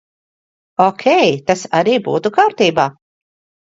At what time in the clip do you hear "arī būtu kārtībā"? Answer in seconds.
1.81-2.89